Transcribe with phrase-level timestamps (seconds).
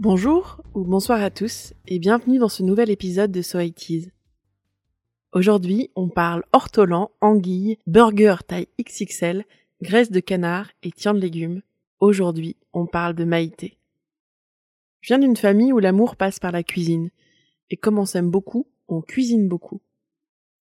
[0.00, 4.12] Bonjour ou bonsoir à tous et bienvenue dans ce nouvel épisode de So It
[5.32, 9.44] Aujourd'hui, on parle ortolan, anguille, burger taille XXL,
[9.82, 11.62] graisse de canard et tien de légumes.
[11.98, 13.76] Aujourd'hui, on parle de Maïté.
[15.00, 17.10] Je viens d'une famille où l'amour passe par la cuisine.
[17.68, 19.80] Et comme on s'aime beaucoup, on cuisine beaucoup.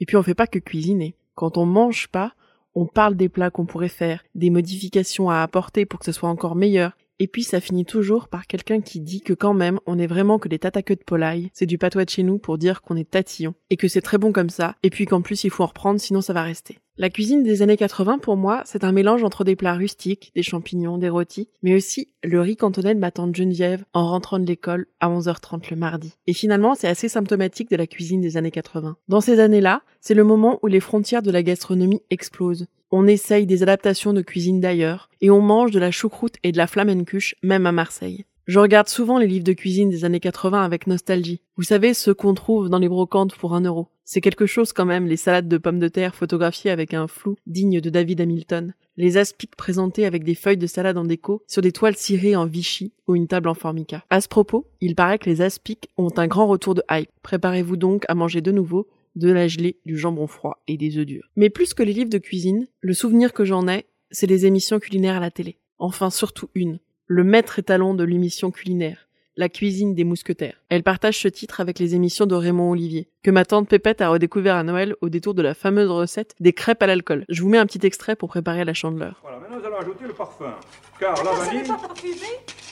[0.00, 1.14] Et puis on fait pas que cuisiner.
[1.36, 2.34] Quand on mange pas,
[2.74, 6.28] on parle des plats qu'on pourrait faire, des modifications à apporter pour que ce soit
[6.28, 9.98] encore meilleur, et puis ça finit toujours par quelqu'un qui dit que quand même on
[9.98, 12.82] est vraiment que des tataqueux de polaille, c'est du patois de chez nous pour dire
[12.82, 15.50] qu'on est tatillon, et que c'est très bon comme ça, et puis qu'en plus il
[15.50, 16.78] faut en reprendre sinon ça va rester.
[16.96, 20.42] La cuisine des années 80 pour moi, c'est un mélange entre des plats rustiques, des
[20.42, 24.44] champignons, des rôtis, mais aussi le riz cantonais de ma tante Geneviève en rentrant de
[24.44, 26.12] l'école à 11h30 le mardi.
[26.26, 28.96] Et finalement, c'est assez symptomatique de la cuisine des années 80.
[29.08, 33.46] Dans ces années-là, c'est le moment où les frontières de la gastronomie explosent on essaye
[33.46, 37.34] des adaptations de cuisine d'ailleurs, et on mange de la choucroute et de la flamencuche
[37.42, 38.24] même à Marseille.
[38.46, 41.40] Je regarde souvent les livres de cuisine des années 80 avec nostalgie.
[41.56, 43.88] Vous savez, ceux qu'on trouve dans les brocantes pour un euro.
[44.04, 47.36] C'est quelque chose quand même, les salades de pommes de terre photographiées avec un flou
[47.46, 48.74] digne de David Hamilton.
[48.96, 52.44] Les aspics présentés avec des feuilles de salade en déco sur des toiles cirées en
[52.44, 54.04] Vichy ou une table en formica.
[54.10, 57.08] À ce propos, il paraît que les aspics ont un grand retour de hype.
[57.22, 61.06] Préparez-vous donc à manger de nouveau de la gelée, du jambon froid et des œufs
[61.06, 61.30] durs.
[61.36, 64.78] Mais plus que les livres de cuisine, le souvenir que j'en ai, c'est les émissions
[64.78, 65.58] culinaires à la télé.
[65.78, 66.78] Enfin, surtout une.
[67.06, 69.08] Le maître étalon de l'émission culinaire.
[69.36, 70.60] La cuisine des mousquetaires.
[70.68, 74.10] Elle partage ce titre avec les émissions de Raymond Olivier, que ma tante Pépette a
[74.10, 77.24] redécouvert à Noël au détour de la fameuse recette des crêpes à l'alcool.
[77.28, 79.18] Je vous mets un petit extrait pour préparer la chandeleur.
[79.22, 80.54] Voilà, maintenant nous allons ajouter le parfum.
[80.98, 81.66] Car la vanille...
[81.66, 82.14] pas parfumé?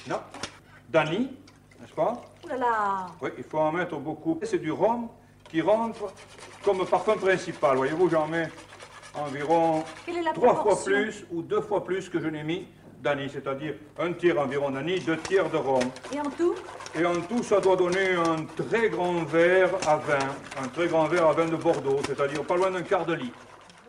[0.09, 0.17] Non.
[0.91, 1.19] Dani,
[1.81, 2.25] n'est-ce pas?
[2.45, 4.39] Ouh là là Oui, il faut en mettre beaucoup.
[4.43, 5.09] C'est du rhum
[5.49, 6.13] qui rentre
[6.65, 7.77] comme parfum principal.
[7.77, 8.49] Voyez-vous, j'en mets
[9.15, 12.67] environ Quelle est la trois fois plus ou deux fois plus que je n'ai mis
[13.03, 15.85] d'anis, c'est-à-dire un tiers environ d'anis, deux tiers de rhum.
[16.13, 16.55] Et en tout?
[16.99, 20.19] Et en tout, ça doit donner un très grand verre à vin,
[20.63, 23.39] un très grand verre à vin de Bordeaux, c'est-à-dire pas loin d'un quart de litre.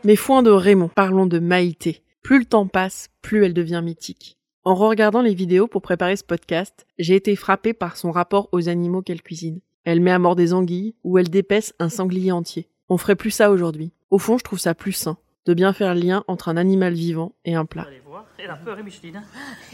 [0.04, 2.04] Mes foins de Raymond, parlons de Maïté.
[2.24, 4.38] Plus le temps passe, plus elle devient mythique.
[4.64, 8.70] En regardant les vidéos pour préparer ce podcast, j'ai été frappé par son rapport aux
[8.70, 9.62] animaux qu'elle cuisine.
[9.90, 12.70] Elle met à mort des anguilles ou elle dépaisse un sanglier entier.
[12.90, 13.92] On ferait plus ça aujourd'hui.
[14.12, 15.18] Au fond, je trouve ça plus sain
[15.48, 17.82] de bien faire le lien entre un animal vivant et un plat.
[17.82, 18.26] Vous allez voir.
[18.38, 19.24] Elle a peur, hein, Micheline hein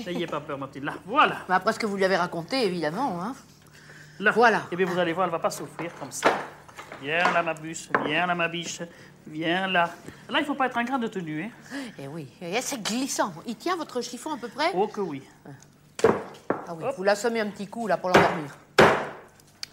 [0.06, 0.86] N'ayez pas peur, Mathilde.
[0.86, 1.40] Là, voilà.
[1.50, 3.22] Bah, après ce que vous lui avez raconté, évidemment.
[3.22, 3.36] Hein.
[4.22, 4.32] Là.
[4.32, 4.62] Voilà.
[4.72, 6.30] Et bien, vous allez voir, elle va pas souffrir comme ça.
[7.02, 7.90] Viens là, ma bûche.
[8.06, 8.84] Viens là, ma biche.
[9.28, 9.90] Viens là.
[10.30, 13.34] Là, il faut pas être un grain de tenue, hein Eh oui, et c'est glissant.
[13.46, 14.72] Il tient votre chiffon à peu près?
[14.76, 15.22] Oh que oui.
[16.06, 18.58] Ah oui, vous l'assommez un petit coup là pour l'endormir.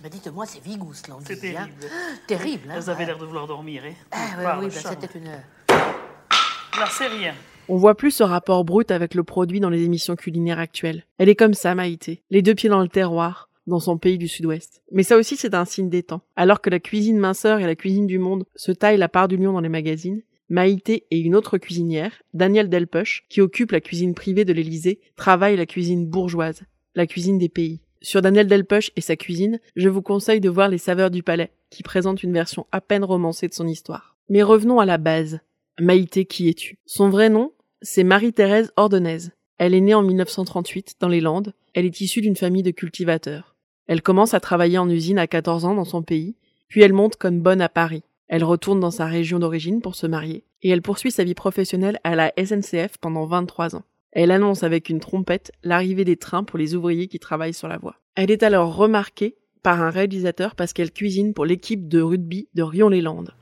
[0.03, 1.39] Bah dites-moi, c'est vigousse là, on C'est hein.
[1.41, 1.87] terrible.
[2.27, 3.07] Terrible, hein Elles avaient ouais.
[3.07, 5.27] l'air de vouloir dormir, hein Ah oui, Par oui, bah, c'était une...
[5.27, 7.35] Là, c'est rien.
[7.69, 11.05] On voit plus ce rapport brut avec le produit dans les émissions culinaires actuelles.
[11.19, 12.25] Elle est comme ça, Maïté.
[12.31, 14.83] Les deux pieds dans le terroir, dans son pays du sud-ouest.
[14.91, 16.23] Mais ça aussi, c'est un signe des temps.
[16.35, 19.37] Alors que la cuisine minceur et la cuisine du monde se taillent la part du
[19.37, 24.15] lion dans les magazines, Maïté et une autre cuisinière, Danielle Delpech, qui occupe la cuisine
[24.15, 26.63] privée de l'Élysée, travaillent la cuisine bourgeoise,
[26.97, 27.81] la cuisine des pays.
[28.05, 31.53] Sur Daniel Delpech et sa cuisine, je vous conseille de voir Les Saveurs du Palais,
[31.71, 34.17] qui présente une version à peine romancée de son histoire.
[34.29, 35.39] Mais revenons à la base.
[35.79, 36.79] Maïté, qui es-tu?
[36.85, 39.31] Son vrai nom, c'est Marie-Thérèse Ordonnaise.
[39.57, 41.55] Elle est née en 1938 dans les Landes.
[41.75, 43.55] Elle est issue d'une famille de cultivateurs.
[43.87, 46.35] Elle commence à travailler en usine à 14 ans dans son pays,
[46.67, 48.03] puis elle monte comme bonne à Paris.
[48.27, 52.01] Elle retourne dans sa région d'origine pour se marier, et elle poursuit sa vie professionnelle
[52.03, 53.85] à la SNCF pendant 23 ans.
[54.13, 57.79] Elle annonce avec une trompette l'arrivée des trains pour les ouvriers qui travaillent sur la
[57.79, 57.97] voie.
[58.15, 62.63] Elle est alors remarquée par un réalisateur parce qu'elle cuisine pour l'équipe de rugby de
[62.63, 63.35] Rion-les-Landes.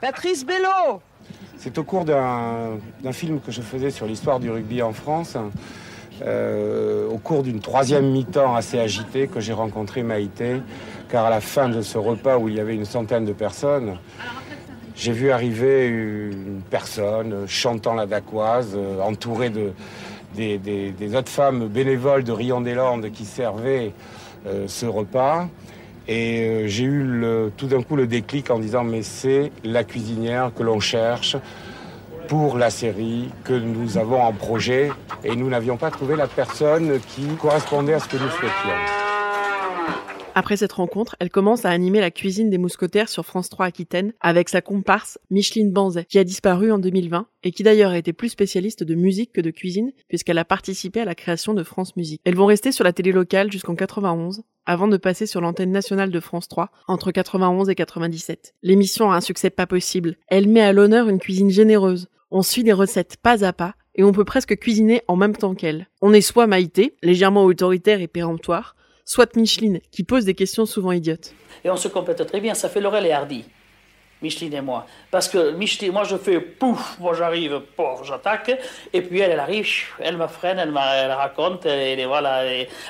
[0.00, 1.00] Patrice Bello
[1.56, 2.78] C'est au cours d'un
[3.12, 5.36] film que je faisais sur l'histoire du rugby en France,
[6.22, 10.60] euh, au cours d'une troisième mi-temps assez agitée, que j'ai rencontré Maïté,
[11.08, 13.98] car à la fin de ce repas où il y avait une centaine de personnes,
[14.96, 19.72] j'ai vu arriver une personne chantant la dacquoise, euh, entourée de,
[20.34, 23.92] des, des- des autres femmes bénévoles de Rion-des-Landes qui servaient
[24.46, 25.48] euh, ce repas.
[26.06, 29.84] Et euh, j'ai eu le- tout d'un coup le déclic en disant mais c'est la
[29.84, 31.36] cuisinière que l'on cherche
[32.28, 34.90] pour la série que nous avons en projet
[35.24, 38.93] et nous n'avions pas trouvé la personne qui correspondait à ce que nous souhaitions.
[40.36, 44.12] Après cette rencontre, elle commence à animer la cuisine des mousquetaires sur France 3 Aquitaine
[44.20, 48.30] avec sa comparse Micheline Banzet, qui a disparu en 2020 et qui d'ailleurs été plus
[48.30, 52.20] spécialiste de musique que de cuisine puisqu'elle a participé à la création de France Musique.
[52.24, 56.10] Elles vont rester sur la télé locale jusqu'en 91 avant de passer sur l'antenne nationale
[56.10, 58.54] de France 3 entre 91 et 97.
[58.64, 60.16] L'émission a un succès pas possible.
[60.26, 62.08] Elle met à l'honneur une cuisine généreuse.
[62.32, 65.54] On suit des recettes pas à pas et on peut presque cuisiner en même temps
[65.54, 65.86] qu'elle.
[66.02, 70.92] On est soit Maïté, légèrement autoritaire et péremptoire, soit Micheline, qui pose des questions souvent
[70.92, 71.32] idiotes.
[71.64, 73.44] Et on se complète très bien, ça fait Laurel et Hardy.
[74.22, 74.86] Micheline et moi.
[75.10, 78.58] Parce que Micheline, moi je fais pouf, moi j'arrive, pouf, j'attaque,
[78.92, 79.66] et puis elle, elle arrive,
[80.00, 82.42] elle me freine, elle, m'a- elle raconte, et, voilà.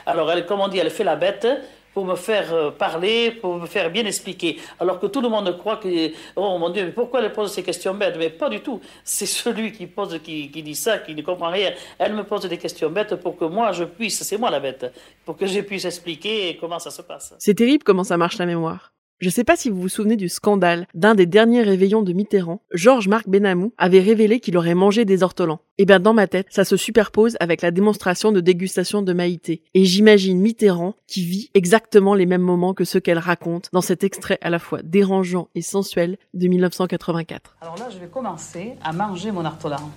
[0.07, 1.47] alors elle, comme on dit, elle fait la bête
[1.95, 4.59] pour me faire euh, parler, pour me faire bien expliquer.
[4.81, 7.63] Alors que tout le monde croit que, oh mon Dieu, mais pourquoi elle pose ces
[7.63, 8.17] questions bêtes?
[8.19, 8.81] Mais pas du tout.
[9.05, 11.73] C'est celui qui pose, qui, qui dit ça, qui ne comprend rien.
[11.99, 14.93] Elle me pose des questions bêtes pour que moi je puisse, c'est moi la bête,
[15.25, 17.35] pour que je puisse expliquer comment ça se passe.
[17.39, 18.94] C'est terrible comment ça marche la mémoire.
[19.21, 22.63] Je sais pas si vous vous souvenez du scandale d'un des derniers réveillons de Mitterrand.
[22.73, 25.61] Georges-Marc Benamou avait révélé qu'il aurait mangé des ortolans.
[25.79, 29.63] Et bien dans ma tête, ça se superpose avec la démonstration de dégustation de Maïté.
[29.73, 34.03] Et j'imagine Mitterrand qui vit exactement les mêmes moments que ceux qu'elle raconte dans cet
[34.03, 37.57] extrait à la fois dérangeant et sensuel de 1984.
[37.61, 39.93] Alors là, je vais commencer à manger mon ortolan.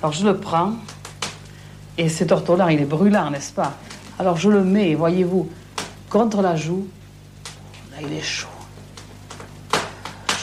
[0.00, 0.74] Alors je le prends,
[1.96, 3.78] et cet ortolan, il est brûlant, n'est-ce pas?
[4.18, 5.48] Alors je le mets, voyez-vous,
[6.10, 6.86] contre la joue.
[7.92, 8.48] Là, il est chaud.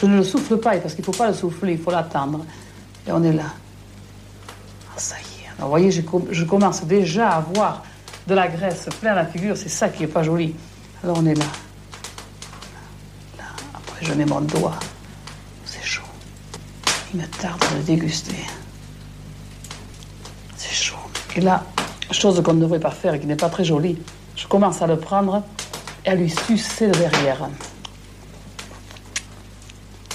[0.02, 2.46] Je ne le souffle pas, parce qu'il ne faut pas le souffler, il faut l'attendre.
[3.08, 3.44] Et on est là.
[4.96, 5.48] Ah, ça y est.
[5.58, 7.84] Alors, vous voyez, je, com- je commence déjà à voir
[8.28, 10.56] de la graisse plein la figure, c'est ça qui est pas joli.
[11.04, 11.46] Alors on est là.
[13.38, 13.46] Là.
[13.74, 14.80] Après, je mets mon doigt.
[15.66, 16.04] C'est chaud.
[17.14, 18.46] Il me tarde de le déguster.
[20.56, 20.96] C'est chaud.
[21.36, 21.64] Et là,
[22.12, 23.98] chose qu'on ne devrait pas faire et qui n'est pas très jolie,
[24.36, 25.44] je commence à le prendre
[26.06, 27.50] et à lui sucer le derrière.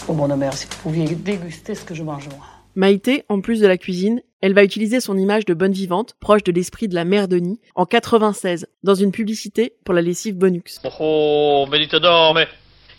[0.06, 2.44] Oh mon mère, si vous pouviez déguster ce que je mange moi.
[2.74, 6.42] Maïté, en plus de la cuisine, elle va utiliser son image de bonne vivante, proche
[6.42, 10.80] de l'esprit de la mère Denis, en 96, dans une publicité pour la lessive Bonux.
[11.00, 12.48] Oh, mais dites donc, mais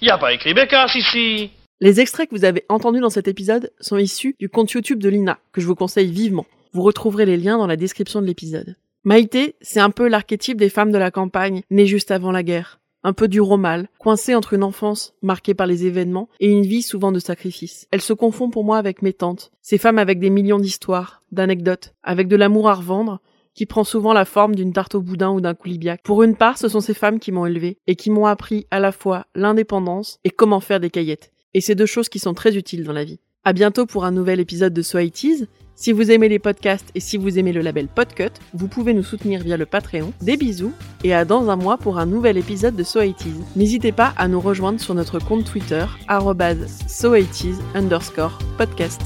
[0.02, 1.52] y a pas écrit Bécasse ici.
[1.82, 5.10] Les extraits que vous avez entendus dans cet épisode sont issus du compte YouTube de
[5.10, 6.46] Lina, que je vous conseille vivement.
[6.72, 8.76] Vous retrouverez les liens dans la description de l'épisode.
[9.08, 12.80] Maïté, c'est un peu l'archétype des femmes de la campagne, nées juste avant la guerre.
[13.04, 16.66] Un peu dur au mal, coincée entre une enfance marquée par les événements et une
[16.66, 17.88] vie souvent de sacrifice.
[17.92, 21.94] Elle se confond pour moi avec mes tantes, ces femmes avec des millions d'histoires, d'anecdotes,
[22.02, 23.20] avec de l'amour à revendre,
[23.54, 26.02] qui prend souvent la forme d'une tarte au boudin ou d'un coulibiac.
[26.02, 28.80] Pour une part, ce sont ces femmes qui m'ont élevée et qui m'ont appris à
[28.80, 31.32] la fois l'indépendance et comment faire des caillettes.
[31.54, 33.20] Et c'est deux choses qui sont très utiles dans la vie.
[33.44, 35.46] À bientôt pour un nouvel épisode de So It Is.
[35.78, 39.04] Si vous aimez les podcasts et si vous aimez le label Podcut, vous pouvez nous
[39.04, 40.14] soutenir via le Patreon.
[40.22, 40.72] Des bisous
[41.04, 43.44] et à dans un mois pour un nouvel épisode de So It Is.
[43.58, 49.02] N'hésitez pas à nous rejoindre sur notre compte Twitter, arrobase So It Is underscore podcast.